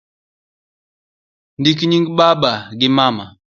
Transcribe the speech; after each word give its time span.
Ndik 1.59 1.79
nying 1.89 2.07
baba 2.17 2.51
gi 2.79 2.87
mama 2.97 3.25